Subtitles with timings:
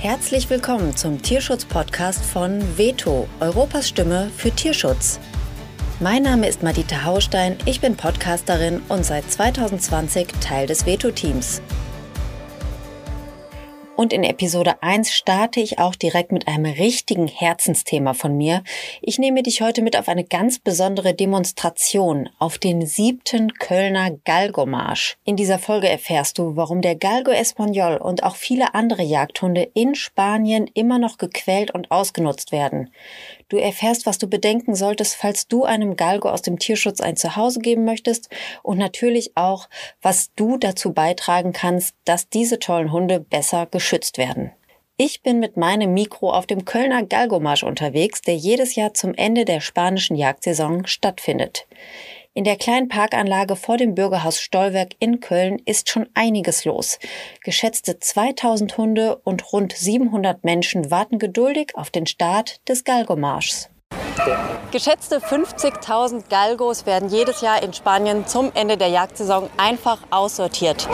[0.00, 5.20] Herzlich willkommen zum Tierschutz-Podcast von Veto, Europas Stimme für Tierschutz.
[6.00, 11.60] Mein Name ist Madita Haustein, ich bin Podcasterin und seit 2020 Teil des Veto-Teams.
[14.00, 18.62] Und in Episode 1 starte ich auch direkt mit einem richtigen Herzensthema von mir.
[19.02, 25.18] Ich nehme dich heute mit auf eine ganz besondere Demonstration auf den siebten Kölner Galgo-Marsch.
[25.24, 29.94] In dieser Folge erfährst du, warum der Galgo Español und auch viele andere Jagdhunde in
[29.94, 32.88] Spanien immer noch gequält und ausgenutzt werden.
[33.50, 37.58] Du erfährst, was du bedenken solltest, falls du einem Galgo aus dem Tierschutz ein Zuhause
[37.58, 38.30] geben möchtest
[38.62, 39.68] und natürlich auch,
[40.00, 44.52] was du dazu beitragen kannst, dass diese tollen Hunde besser geschützt werden.
[44.96, 49.44] Ich bin mit meinem Mikro auf dem Kölner Galgomarsch unterwegs, der jedes Jahr zum Ende
[49.44, 51.66] der spanischen Jagdsaison stattfindet.
[52.32, 57.00] In der kleinen Parkanlage vor dem Bürgerhaus Stollwerk in Köln ist schon einiges los.
[57.42, 63.68] Geschätzte 2000 Hunde und rund 700 Menschen warten geduldig auf den Start des Galgomarschs.
[64.70, 70.88] Geschätzte 50.000 Galgos werden jedes Jahr in Spanien zum Ende der Jagdsaison einfach aussortiert.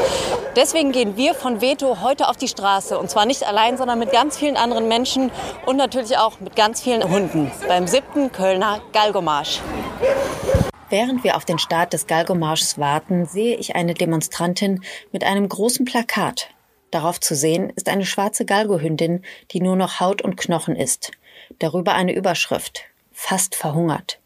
[0.56, 2.98] Deswegen gehen wir von Veto heute auf die Straße.
[2.98, 5.30] Und zwar nicht allein, sondern mit ganz vielen anderen Menschen
[5.66, 9.60] und natürlich auch mit ganz vielen Hunden beim siebten Kölner Galgomarsch.
[10.88, 15.84] Während wir auf den Start des Galgomarschs warten, sehe ich eine Demonstrantin mit einem großen
[15.84, 16.50] Plakat.
[16.92, 21.10] Darauf zu sehen ist eine schwarze Galgohündin, die nur noch Haut und Knochen ist.
[21.58, 22.84] Darüber eine Überschrift.
[23.12, 24.20] Fast verhungert.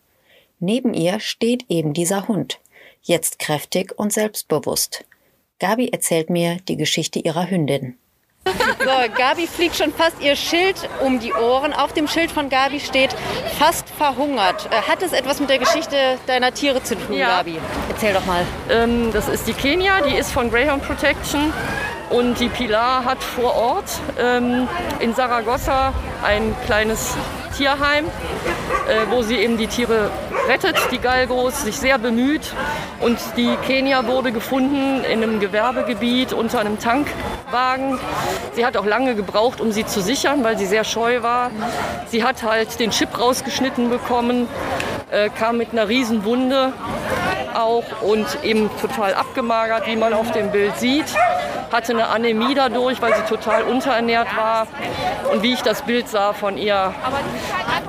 [0.59, 2.61] Neben ihr steht eben dieser Hund.
[3.03, 5.07] Jetzt kräftig und selbstbewusst.
[5.59, 7.97] Gabi erzählt mir die Geschichte ihrer Hündin.
[8.47, 11.73] So, Gabi fliegt schon fast ihr Schild um die Ohren.
[11.75, 13.15] Auf dem Schild von Gabi steht
[13.59, 14.69] fast verhungert.
[14.71, 17.39] Äh, hat es etwas mit der Geschichte deiner Tiere zu tun, ja.
[17.39, 17.59] Gabi?
[17.91, 18.45] Erzähl doch mal.
[18.71, 21.53] Ähm, das ist die Kenia, die ist von Greyhound Protection.
[22.09, 24.67] Und die Pilar hat vor Ort ähm,
[24.99, 25.93] in Saragossa
[26.25, 27.15] ein kleines
[27.57, 30.11] Tierheim, äh, wo sie eben die Tiere
[30.51, 32.43] rettet, die Galgos, sich sehr bemüht.
[32.99, 38.01] Und die Kenia wurde gefunden in einem Gewerbegebiet unter einem Tankwagen.
[38.55, 41.53] Sie hat auch lange gebraucht, um sie zu sichern, weil sie sehr scheu war.
[42.09, 44.49] Sie hat halt den Chip rausgeschnitten bekommen,
[45.11, 46.73] äh, kam mit einer riesen Wunde
[47.55, 51.07] auch und eben total abgemagert, wie man auf dem Bild sieht
[51.73, 54.67] hatte eine Anämie dadurch, weil sie total unterernährt war.
[55.33, 56.95] Und wie ich das Bild sah von ihr,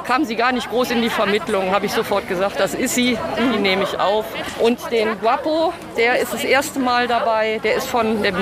[0.06, 3.18] kam sie gar nicht groß in die Vermittlung, habe ich sofort gesagt, das ist sie,
[3.38, 4.26] die nehme ich auf.
[4.60, 8.36] Und den Guapo, der ist das erste Mal dabei, der ist von dem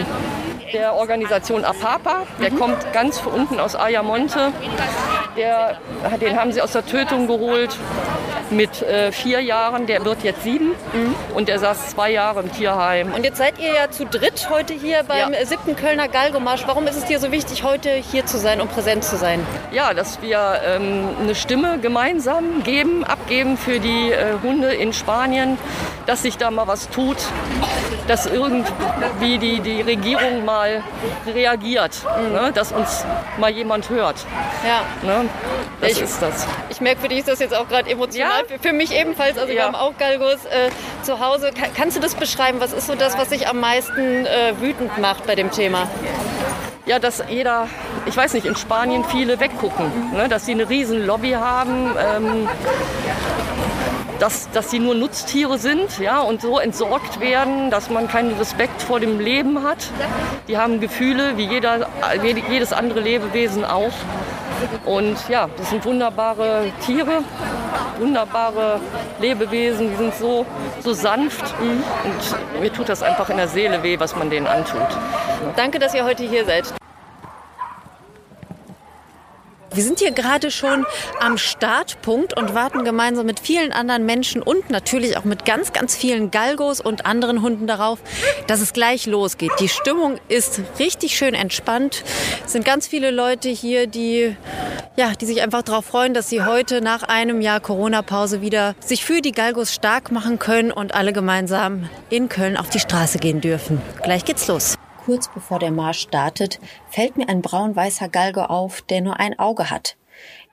[0.73, 2.23] der Organisation APAPA.
[2.41, 2.59] Der mhm.
[2.59, 4.51] kommt ganz unten aus Ayamonte.
[6.21, 7.75] Den haben sie aus der Tötung geholt
[8.52, 11.16] mit äh, vier Jahren, der wird jetzt sieben mhm.
[11.36, 13.14] und der saß zwei Jahre im Tierheim.
[13.14, 15.46] Und jetzt seid ihr ja zu dritt heute hier beim ja.
[15.46, 16.64] siebten Kölner Galgomarsch.
[16.66, 19.46] Warum ist es dir so wichtig, heute hier zu sein und präsent zu sein?
[19.72, 25.58] Ja, dass wir ähm, eine Stimme gemeinsam geben, abgeben für die äh, Hunde in Spanien,
[26.09, 27.18] dass sich da mal was tut,
[28.08, 30.81] dass irgendwie die, die Regierung mal
[31.28, 32.34] reagiert, mhm.
[32.34, 32.52] ne?
[32.52, 33.06] dass uns
[33.38, 34.25] mal jemand hört.
[34.66, 34.81] Ja.
[35.08, 35.30] Ne?
[35.81, 36.48] Das ich, ist das.
[36.69, 38.44] Ich merke, für dich ist das jetzt auch gerade emotional.
[38.50, 39.56] Ja, für mich ebenfalls, also ja.
[39.59, 40.72] wir haben auch Galgos äh,
[41.03, 41.52] zu Hause.
[41.56, 42.59] Kann, kannst du das beschreiben?
[42.59, 45.88] Was ist so das, was dich am meisten äh, wütend macht bei dem Thema?
[46.88, 47.68] ja, dass jeder,
[48.08, 50.28] ich weiß nicht, in Spanien viele weggucken, ne?
[50.28, 52.50] dass sie eine riesen Lobby haben, ähm,
[54.19, 58.81] dass, dass sie nur Nutztiere sind ja, und so entsorgt werden, dass man keinen Respekt
[58.81, 59.90] vor dem Leben hat.
[60.47, 61.88] Die haben Gefühle wie jeder,
[62.50, 63.94] jedes andere Lebewesen auch.
[64.85, 67.24] Und ja, das sind wunderbare Tiere,
[67.97, 68.81] wunderbare
[69.22, 70.46] Lebewesen, die sind so,
[70.81, 71.53] so sanft.
[71.62, 74.88] Und mir tut das einfach in der Seele weh, was man denen antut.
[75.56, 76.74] Danke, dass ihr heute hier seid.
[79.74, 80.85] Wir sind hier gerade schon
[81.19, 85.96] am Startpunkt und warten gemeinsam mit vielen anderen Menschen und natürlich auch mit ganz, ganz
[85.96, 88.00] vielen Galgos und anderen Hunden darauf,
[88.47, 89.52] dass es gleich losgeht.
[89.59, 92.04] Die Stimmung ist richtig schön entspannt.
[92.45, 94.36] Es sind ganz viele Leute hier, die,
[94.95, 99.06] ja, die sich einfach darauf freuen, dass sie heute nach einem Jahr Corona-Pause wieder sich
[99.06, 103.39] für die Galgos stark machen können und alle gemeinsam in Köln auf die Straße gehen
[103.39, 103.81] dürfen.
[104.01, 104.77] Gleich geht's los.
[105.09, 109.71] Kurz bevor der Marsch startet, fällt mir ein braun-weißer Galgo auf, der nur ein Auge
[109.71, 109.97] hat.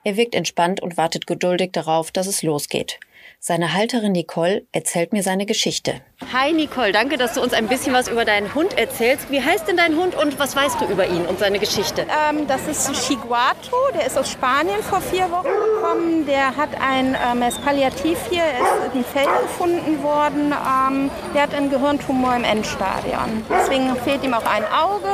[0.03, 2.99] Er wirkt entspannt und wartet geduldig darauf, dass es losgeht.
[3.39, 6.01] Seine Halterin Nicole erzählt mir seine Geschichte.
[6.33, 9.29] Hi Nicole, danke, dass du uns ein bisschen was über deinen Hund erzählst.
[9.29, 12.01] Wie heißt denn dein Hund und was weißt du über ihn und seine Geschichte?
[12.01, 16.25] Ähm, das ist Chiguato, der ist aus Spanien vor vier Wochen gekommen.
[16.25, 20.53] Der hat ein, ähm, er ist palliativ hier, er ist im Feld gefunden worden.
[20.53, 23.45] Ähm, der hat einen Gehirntumor im Endstadion.
[23.47, 25.07] Deswegen fehlt ihm auch ein Auge,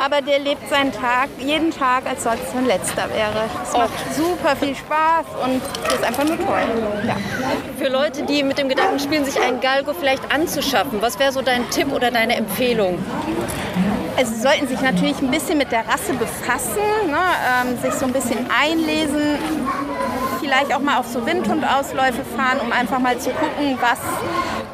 [0.00, 3.44] aber der lebt seinen Tag, jeden Tag, als sollte es sein letzter wäre.
[3.62, 5.62] Es macht super viel Spaß und
[5.94, 7.06] ist einfach nur toll.
[7.06, 7.16] Ja.
[7.78, 11.42] Für Leute, die mit dem Gedanken spielen, sich einen Galgo vielleicht anzuschaffen, was wäre so
[11.42, 12.98] dein Tipp oder deine Empfehlung?
[14.16, 17.18] Also sie sollten sich natürlich ein bisschen mit der Rasse befassen, ne,
[17.62, 19.38] ähm, sich so ein bisschen einlesen,
[20.48, 23.98] vielleicht auch mal auf so Windhundausläufe fahren, um einfach mal zu gucken, was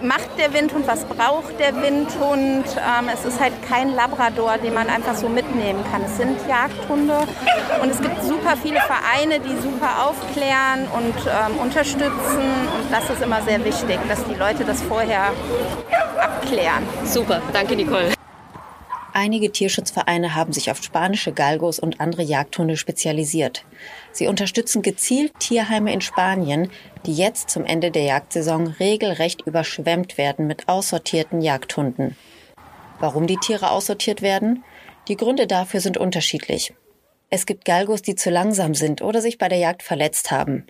[0.02, 2.64] macht der Windhund, was braucht der Windhund.
[2.76, 6.02] Ähm, es ist halt kein Labrador, den man einfach so mitnehmen kann.
[6.02, 7.18] Es sind Jagdhunde
[7.82, 12.12] und es gibt super viele Vereine, die super aufklären und ähm, unterstützen.
[12.76, 15.32] Und das ist immer sehr wichtig, dass die Leute das vorher
[16.20, 16.84] abklären.
[17.04, 18.13] Super, danke Nicole.
[19.16, 23.64] Einige Tierschutzvereine haben sich auf spanische Galgos und andere Jagdhunde spezialisiert.
[24.10, 26.68] Sie unterstützen gezielt Tierheime in Spanien,
[27.06, 32.16] die jetzt zum Ende der Jagdsaison regelrecht überschwemmt werden mit aussortierten Jagdhunden.
[32.98, 34.64] Warum die Tiere aussortiert werden?
[35.06, 36.74] Die Gründe dafür sind unterschiedlich.
[37.30, 40.66] Es gibt Galgos, die zu langsam sind oder sich bei der Jagd verletzt haben.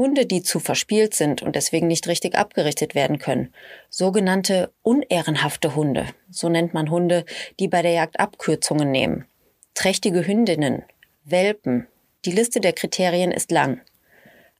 [0.00, 3.52] Hunde, die zu verspielt sind und deswegen nicht richtig abgerichtet werden können.
[3.90, 6.06] Sogenannte unehrenhafte Hunde.
[6.30, 7.26] So nennt man Hunde,
[7.58, 9.26] die bei der Jagd Abkürzungen nehmen.
[9.74, 10.84] Trächtige Hündinnen,
[11.24, 11.86] Welpen.
[12.24, 13.82] Die Liste der Kriterien ist lang.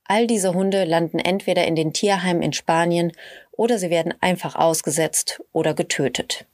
[0.04, 3.10] All diese Hunde landen entweder in den Tierheimen in Spanien
[3.50, 6.44] oder sie werden einfach ausgesetzt oder getötet.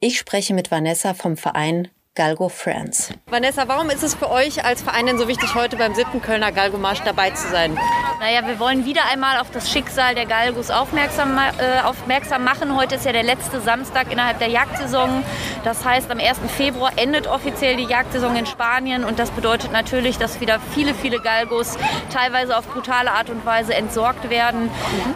[0.00, 3.12] Ich spreche mit Vanessa vom Verein Galgo France.
[3.26, 6.52] Vanessa, warum ist es für euch als Verein denn so wichtig, heute beim siebten Kölner
[6.52, 7.76] Galgo-Marsch dabei zu sein?
[8.20, 12.76] Naja, wir wollen wieder einmal auf das Schicksal der Galgos aufmerksam, äh, aufmerksam machen.
[12.76, 15.24] Heute ist ja der letzte Samstag innerhalb der Jagdsaison.
[15.64, 16.38] Das heißt, am 1.
[16.56, 21.18] Februar endet offiziell die Jagdsaison in Spanien und das bedeutet natürlich, dass wieder viele, viele
[21.18, 21.76] Galgos
[22.12, 24.70] teilweise auf brutale Art und Weise entsorgt werden, mhm.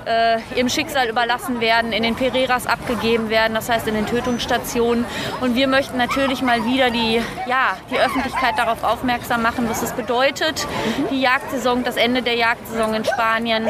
[0.05, 5.05] äh, ihrem Schicksal überlassen werden, in den Pereiras abgegeben werden, das heißt in den Tötungsstationen.
[5.41, 9.93] Und wir möchten natürlich mal wieder die, ja, die Öffentlichkeit darauf aufmerksam machen, was es
[9.93, 11.09] bedeutet, mhm.
[11.11, 13.69] die Jagdsaison, das Ende der Jagdsaison in Spanien.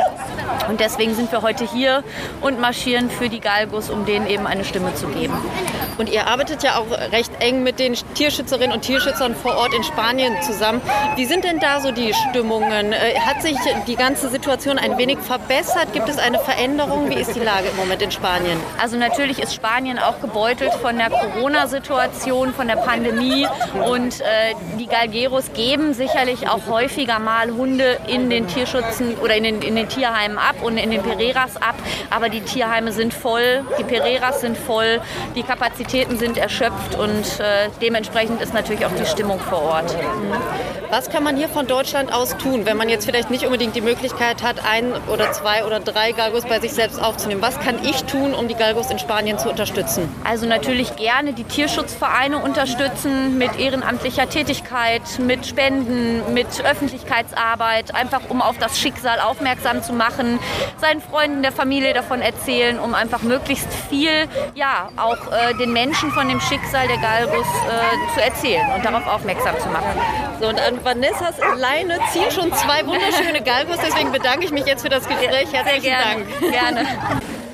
[0.68, 2.04] Und deswegen sind wir heute hier
[2.40, 5.34] und marschieren für die Galgos, um denen eben eine Stimme zu geben.
[5.98, 9.82] Und ihr arbeitet ja auch recht eng mit den Tierschützerinnen und Tierschützern vor Ort in
[9.82, 10.80] Spanien zusammen.
[11.16, 12.92] Wie sind denn da so die Stimmungen?
[12.92, 13.56] Äh, hat sich
[13.86, 15.92] die ganze Situation ein wenig verbessert?
[15.92, 17.10] Gibt es eine Veränderung?
[17.10, 18.60] Wie ist die Lage im Moment in Spanien?
[18.80, 23.07] Also natürlich ist Spanien auch gebeutelt von der Corona-Situation, von der Pandemie.
[23.08, 23.46] Pandemie.
[23.86, 29.44] Und äh, die Galgeros geben sicherlich auch häufiger mal Hunde in den Tierschutzen oder in
[29.44, 31.74] den, in den Tierheimen ab und in den Pereiras ab.
[32.10, 35.00] Aber die Tierheime sind voll, die Pereiras sind voll,
[35.34, 39.94] die Kapazitäten sind erschöpft und äh, dementsprechend ist natürlich auch die Stimmung vor Ort.
[39.94, 40.34] Mhm.
[40.90, 43.82] Was kann man hier von Deutschland aus tun, wenn man jetzt vielleicht nicht unbedingt die
[43.82, 47.42] Möglichkeit hat, ein oder zwei oder drei Galgos bei sich selbst aufzunehmen?
[47.42, 50.08] Was kann ich tun, um die Galgos in Spanien zu unterstützen?
[50.24, 58.20] Also natürlich gerne die Tierschutzvereine unterstützen unterstützen mit ehrenamtlicher Tätigkeit, mit Spenden, mit Öffentlichkeitsarbeit, einfach
[58.28, 60.38] um auf das Schicksal aufmerksam zu machen,
[60.78, 66.10] seinen Freunden der Familie davon erzählen, um einfach möglichst viel, ja, auch äh, den Menschen
[66.12, 70.00] von dem Schicksal der Galgos äh, zu erzählen und darauf aufmerksam zu machen.
[70.40, 74.82] So, und an Vanessas Leine ziehen schon zwei wunderschöne Galgos, deswegen bedanke ich mich jetzt
[74.82, 75.52] für das Gespräch.
[75.52, 75.92] Herzlichen.
[75.92, 76.52] Dank.
[76.52, 76.86] Gerne.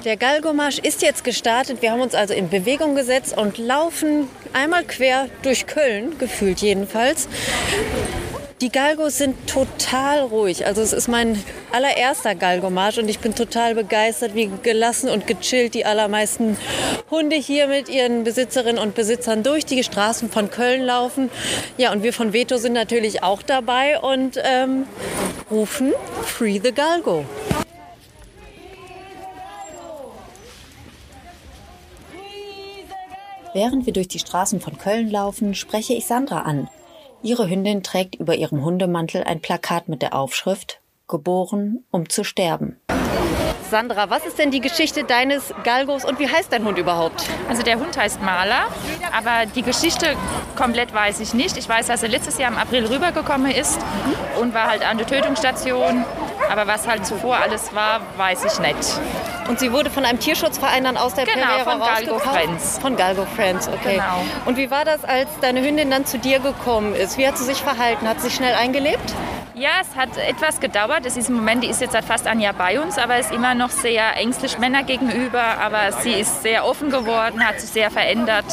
[0.04, 1.80] Der Galgomarsch ist jetzt gestartet.
[1.80, 7.26] Wir haben uns also in Bewegung gesetzt und laufen einmal quer durch Köln, gefühlt jedenfalls.
[8.60, 10.66] Die Galgos sind total ruhig.
[10.66, 11.42] Also es ist mein
[11.72, 16.58] allererster Galgomarsch und ich bin total begeistert, wie gelassen und gechillt die allermeisten
[17.10, 21.30] Hunde hier mit ihren Besitzerinnen und Besitzern durch die Straßen von Köln laufen.
[21.78, 24.84] Ja, und wir von Veto sind natürlich auch dabei und ähm,
[25.50, 25.94] rufen
[26.26, 27.24] Free the Galgo.
[33.54, 36.68] Während wir durch die Straßen von Köln laufen, spreche ich Sandra an.
[37.22, 42.80] Ihre Hündin trägt über ihrem Hundemantel ein Plakat mit der Aufschrift Geboren, um zu sterben.
[43.70, 47.24] Sandra, was ist denn die Geschichte deines Galgos und wie heißt dein Hund überhaupt?
[47.48, 48.66] Also der Hund heißt Maler,
[49.16, 50.16] aber die Geschichte
[50.56, 51.56] komplett weiß ich nicht.
[51.56, 53.78] Ich weiß, dass er letztes Jahr im April rübergekommen ist
[54.40, 56.04] und war halt an der Tötungsstation.
[56.50, 59.00] Aber was halt zuvor alles war, weiß ich nicht.
[59.48, 62.78] Und sie wurde von einem Tierschutzverein dann aus der genau, Pereira von Galgo Friends.
[62.78, 63.94] Von Galgo Friends, okay.
[63.94, 64.24] Genau.
[64.46, 67.18] Und wie war das, als deine Hündin dann zu dir gekommen ist?
[67.18, 68.08] Wie hat sie sich verhalten?
[68.08, 69.12] Hat sie sich schnell eingelebt?
[69.56, 71.06] Ja, es hat etwas gedauert.
[71.06, 73.30] Es ist im Moment, die ist jetzt seit fast ein Jahr bei uns, aber ist
[73.30, 75.40] immer noch sehr ängstlich Männer gegenüber.
[75.60, 78.46] Aber sie ist sehr offen geworden, hat sich sehr verändert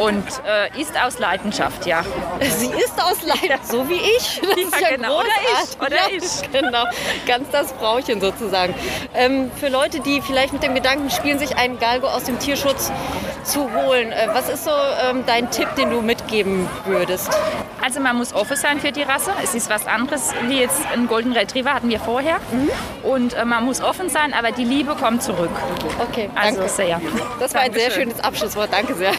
[0.00, 2.02] und äh, ist aus Leidenschaft, ja.
[2.40, 4.40] Sie ist aus Leidenschaft, so wie ich.
[4.52, 5.20] Das Ja, ist ja genau.
[5.20, 5.28] Oder
[5.62, 6.52] ich, oder ich.
[6.52, 6.84] Genau,
[7.26, 8.74] ganz das Frauchen sozusagen.
[9.14, 12.90] Ähm, für Leute, die vielleicht mit dem Gedanken spielen, sich einen Galgo aus dem Tierschutz
[13.44, 17.30] zu holen, äh, was ist so ähm, dein Tipp, den du mitgeben würdest?
[17.80, 19.32] Also man muss offen sein für die Rasse.
[19.42, 22.40] Es ist was anderes wie jetzt ein Golden Retriever hatten wir vorher.
[23.02, 25.50] Und äh, man muss offen sein, aber die Liebe kommt zurück.
[26.00, 26.72] Okay, Also danke.
[26.72, 27.00] sehr.
[27.40, 28.72] Das war ein sehr schönes Abschlusswort.
[28.72, 29.12] Danke sehr.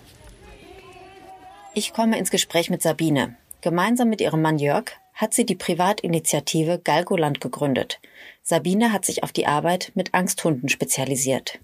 [1.73, 3.35] Ich komme ins Gespräch mit Sabine.
[3.61, 7.99] Gemeinsam mit ihrem Mann Jörg hat sie die Privatinitiative Galgoland gegründet.
[8.41, 11.59] Sabine hat sich auf die Arbeit mit Angsthunden spezialisiert.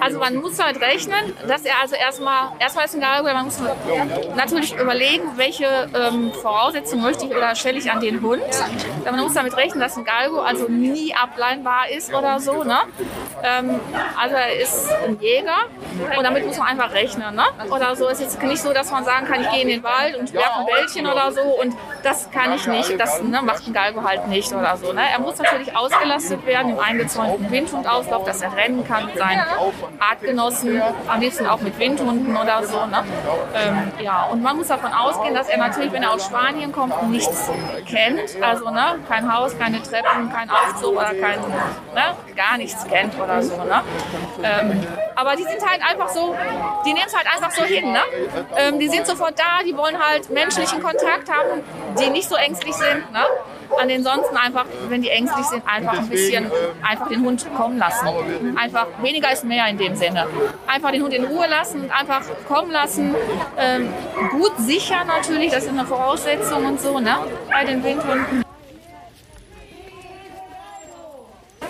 [0.00, 3.60] Also man muss damit rechnen, dass er also erstmal, erstmal ist ein Galgo, man muss
[4.34, 8.42] natürlich überlegen, welche ähm, Voraussetzungen möchte ich oder stelle ich an den Hund.
[9.04, 12.64] Man muss damit rechnen, dass ein Galgo also nie ableinbar ist oder so.
[12.64, 12.78] Ne?
[13.44, 13.78] Ähm,
[14.18, 15.66] also er ist ein Jäger
[16.16, 17.36] und damit muss man einfach rechnen.
[17.36, 17.44] Ne?
[17.70, 20.16] Oder so ist jetzt nicht so, dass man sagen kann, ich gehe in den Wald
[20.16, 22.98] und werfe ein Bällchen oder so und das kann ich nicht.
[22.98, 24.92] Das ne, macht ein Galgo halt nicht oder so.
[24.92, 25.02] Ne?
[25.12, 29.42] Er muss natürlich ausgelastet werden im eingezäunten Windhundauslauf, dass er rennen kann mit seinen
[29.98, 32.86] Artgenossen, am liebsten auch mit Windhunden oder so.
[32.86, 33.04] Ne?
[33.54, 37.10] Ähm, ja, und man muss davon ausgehen, dass er natürlich, wenn er aus Spanien kommt,
[37.10, 37.50] nichts
[37.86, 38.36] kennt.
[38.40, 38.98] Also ne?
[39.08, 42.16] kein Haus, keine Treppen, kein Aufzug oder kein, ne?
[42.36, 43.56] gar nichts kennt oder so.
[43.56, 43.82] Ne?
[44.42, 46.34] Ähm, aber die sind halt einfach so,
[46.84, 47.92] die nehmen es halt einfach so hin.
[47.92, 48.00] Ne?
[48.56, 51.62] Ähm, die sind sofort da, die wollen halt menschlichen Kontakt haben,
[51.98, 53.12] die nicht so ängstlich sind.
[53.12, 53.24] Ne?
[53.80, 56.50] An den sonst einfach, wenn die ängstlich sind, einfach ein bisschen
[56.82, 58.08] einfach den Hund kommen lassen.
[58.56, 60.26] Einfach weniger ist mehr in dem Sinne.
[60.66, 63.14] Einfach den Hund in Ruhe lassen und einfach kommen lassen.
[63.58, 63.88] Ähm,
[64.30, 67.16] gut sicher natürlich, das ist eine Voraussetzung und so, ne?
[67.50, 68.42] Bei den Windhunden.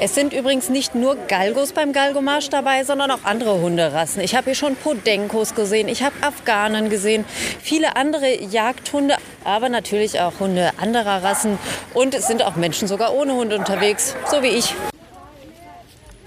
[0.04, 4.20] Es sind übrigens nicht nur Galgos beim Galgomarsch dabei, sondern auch andere Hunderassen.
[4.20, 7.24] Ich habe hier schon Podenkos gesehen, ich habe Afghanen gesehen,
[7.62, 11.58] viele andere Jagdhunde, aber natürlich auch Hunde anderer Rassen.
[11.94, 14.74] Und es sind auch Menschen sogar ohne Hund unterwegs, so wie ich.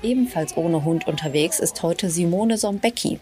[0.03, 3.19] Ebenfalls ohne Hund unterwegs ist heute Simone Sombecki.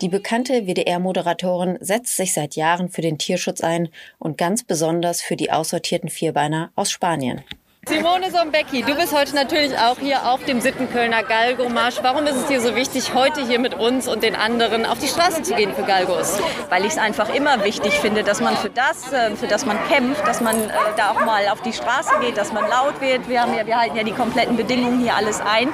[0.00, 5.36] Die bekannte WDR-Moderatorin setzt sich seit Jahren für den Tierschutz ein und ganz besonders für
[5.36, 7.42] die aussortierten Vierbeiner aus Spanien.
[7.88, 11.96] Simone Sombecki, du bist heute natürlich auch hier auf dem Sittenkölner Galgo-Marsch.
[12.02, 15.08] Warum ist es dir so wichtig, heute hier mit uns und den anderen auf die
[15.08, 16.38] Straße zu gehen für Galgos?
[16.68, 19.76] weil ich es einfach immer wichtig finde, dass man für das, äh, für das man
[19.88, 23.28] kämpft, dass man äh, da auch mal auf die Straße geht, dass man laut wird.
[23.28, 25.68] Wir, haben ja, wir halten ja die kompletten Bedingungen hier alles ein.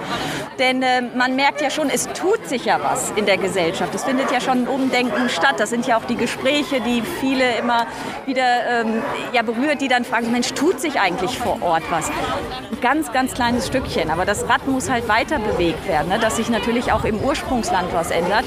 [0.58, 3.94] Denn äh, man merkt ja schon, es tut sich ja was in der Gesellschaft.
[3.94, 5.56] Es findet ja schon ein Umdenken statt.
[5.58, 7.86] Das sind ja auch die Gespräche, die viele immer
[8.24, 11.95] wieder ähm, ja, berührt, die dann fragen, Mensch, tut sich eigentlich vor Ort was?
[12.04, 14.10] Ein ganz, ganz kleines Stückchen.
[14.10, 16.18] Aber das Rad muss halt weiter bewegt werden, ne?
[16.18, 18.44] dass sich natürlich auch im Ursprungsland was ändert.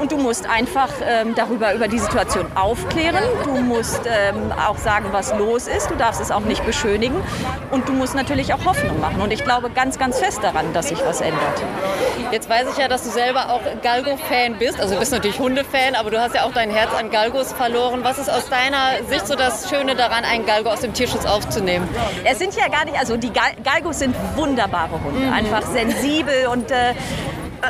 [0.00, 3.22] Und du musst einfach ähm, darüber über die Situation aufklären.
[3.44, 5.90] Du musst ähm, auch sagen, was los ist.
[5.90, 7.16] Du darfst es auch nicht beschönigen.
[7.70, 9.20] Und du musst natürlich auch Hoffnung machen.
[9.20, 11.62] Und ich glaube ganz, ganz fest daran, dass sich was ändert.
[12.32, 14.80] Jetzt weiß ich ja, dass du selber auch Galgo-Fan bist.
[14.80, 18.00] Also du bist natürlich Hunde-Fan, aber du hast ja auch dein Herz an Galgos verloren.
[18.02, 21.88] Was ist aus deiner Sicht so das Schöne daran, einen Galgo aus dem Tierschutz aufzunehmen?
[22.24, 26.70] Es sind ja gar nicht, also die Gal Galgos sind wunderbare Hunde, einfach sensibel und
[26.70, 26.94] äh,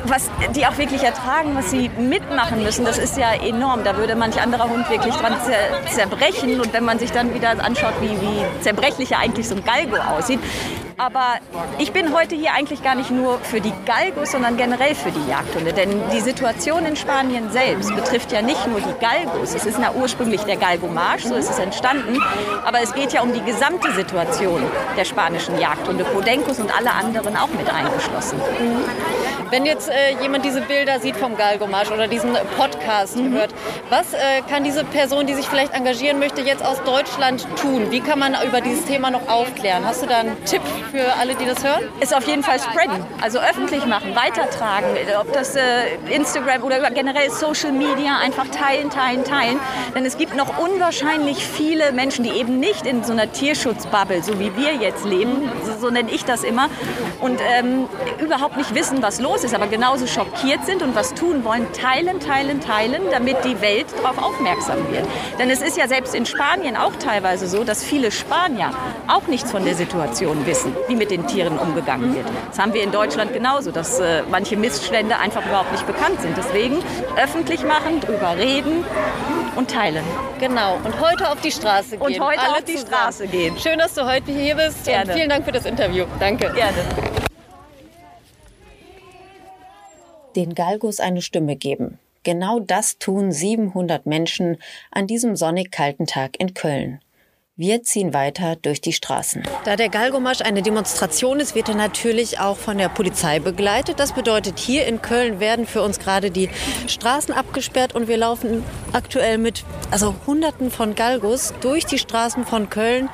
[0.04, 3.84] was die auch wirklich ertragen, was sie mitmachen müssen, das ist ja enorm.
[3.84, 6.60] Da würde manch anderer Hund wirklich dran zer zerbrechen.
[6.60, 9.96] Und wenn man sich dann wieder anschaut, wie, wie zerbrechlich ja eigentlich so ein Galgo
[9.96, 10.40] aussieht.
[10.98, 11.34] Aber
[11.78, 15.28] ich bin heute hier eigentlich gar nicht nur für die Galgos, sondern generell für die
[15.28, 15.74] Jagdhunde.
[15.74, 19.54] Denn die Situation in Spanien selbst betrifft ja nicht nur die Galgos.
[19.54, 22.18] Es ist ja ursprünglich der Galgo-Marsch, so ist es entstanden.
[22.64, 24.62] Aber es geht ja um die gesamte Situation
[24.96, 26.04] der spanischen Jagdhunde.
[26.04, 28.40] Podencos und alle anderen auch mit eingeschlossen.
[29.50, 33.54] Wenn jetzt äh, jemand diese Bilder sieht vom Galgomarsch oder diesen Podcast hört,
[33.90, 37.90] was äh, kann diese Person, die sich vielleicht engagieren möchte, jetzt aus Deutschland tun?
[37.90, 39.84] Wie kann man über dieses Thema noch aufklären?
[39.84, 41.84] Hast du da einen Tipp für alle, die das hören?
[42.00, 44.86] ist auf jeden Fall spreaden, also öffentlich machen, weitertragen,
[45.20, 45.62] ob das äh,
[46.10, 49.58] Instagram oder generell Social Media, einfach teilen, teilen, teilen.
[49.94, 54.38] Denn es gibt noch unwahrscheinlich viele Menschen, die eben nicht in so einer Tierschutzbubble, so
[54.38, 56.68] wie wir jetzt leben, so, so nenne ich das immer,
[57.20, 57.88] und ähm,
[58.18, 61.70] überhaupt nicht wissen, was los los ist, aber genauso schockiert sind und was tun wollen,
[61.74, 65.04] teilen, teilen, teilen, damit die Welt darauf aufmerksam wird.
[65.38, 68.70] Denn es ist ja selbst in Spanien auch teilweise so, dass viele Spanier
[69.08, 72.26] auch nichts von der Situation wissen, wie mit den Tieren umgegangen wird.
[72.48, 76.34] Das haben wir in Deutschland genauso, dass äh, manche Missstände einfach überhaupt nicht bekannt sind.
[76.36, 76.78] Deswegen
[77.16, 78.84] öffentlich machen, drüber reden
[79.54, 80.04] und teilen.
[80.40, 80.78] Genau.
[80.82, 82.00] Und heute auf die Straße gehen.
[82.00, 82.90] Und heute Alle auf die zusammen.
[82.90, 83.56] Straße gehen.
[83.58, 84.84] Schön, dass du heute hier bist.
[84.84, 85.10] Gerne.
[85.10, 86.06] Und vielen Dank für das Interview.
[86.18, 86.50] Danke.
[86.54, 87.15] Gerne.
[90.36, 91.98] Den Galgos eine Stimme geben.
[92.22, 94.58] Genau das tun 700 Menschen
[94.90, 97.00] an diesem sonnig kalten Tag in Köln.
[97.58, 99.42] Wir ziehen weiter durch die Straßen.
[99.64, 103.98] Da der Galgomarsch eine Demonstration ist, wird er natürlich auch von der Polizei begleitet.
[103.98, 106.50] Das bedeutet, hier in Köln werden für uns gerade die
[106.86, 112.68] Straßen abgesperrt und wir laufen aktuell mit also Hunderten von Galgos durch die Straßen von
[112.68, 113.08] Köln.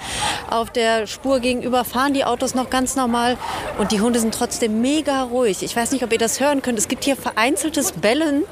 [0.50, 3.38] Auf der Spur gegenüber fahren die Autos noch ganz normal
[3.78, 5.62] und die Hunde sind trotzdem mega ruhig.
[5.62, 6.80] Ich weiß nicht, ob ihr das hören könnt.
[6.80, 8.42] Es gibt hier vereinzeltes Bellen,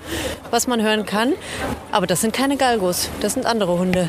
[0.52, 1.32] was man hören kann,
[1.90, 4.08] aber das sind keine Galgos, das sind andere Hunde.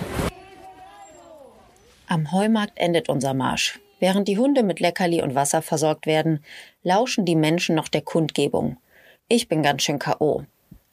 [2.12, 3.80] Am Heumarkt endet unser Marsch.
[4.02, 6.44] Während die Hunde mit Leckerli und Wasser versorgt werden,
[6.84, 8.76] lauschen die Menschen noch der Kundgebung.
[9.30, 10.44] Ich bin ganz schön K.O.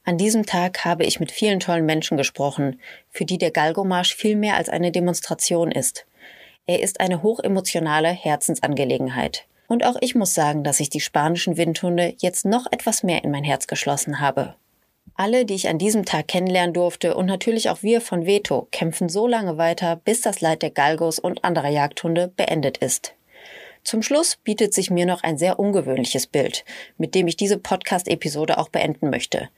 [0.05, 2.79] An diesem Tag habe ich mit vielen tollen Menschen gesprochen,
[3.11, 6.07] für die der Galgomarsch viel mehr als eine Demonstration ist.
[6.67, 9.45] Er ist eine hochemotionale Herzensangelegenheit.
[9.67, 13.33] Und auch ich muss sagen, dass ich die spanischen Windhunde jetzt noch etwas mehr in
[13.33, 14.55] mein Herz geschlossen habe.
[15.21, 19.09] Alle, die ich an diesem Tag kennenlernen durfte und natürlich auch wir von Veto, kämpfen
[19.09, 23.15] so lange weiter, bis das Leid der Galgos und anderer Jagdhunde beendet ist.
[23.83, 26.65] Zum Schluss bietet sich mir noch ein sehr ungewöhnliches Bild,
[26.99, 29.49] mit dem ich diese Podcast-Episode auch beenden möchte.